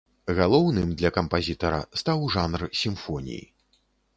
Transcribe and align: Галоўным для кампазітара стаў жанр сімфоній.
Галоўным 0.37 0.93
для 1.01 1.11
кампазітара 1.17 1.79
стаў 2.03 2.25
жанр 2.37 2.61
сімфоній. 2.81 3.43